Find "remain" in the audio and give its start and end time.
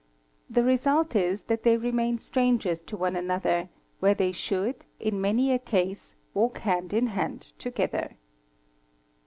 1.77-2.17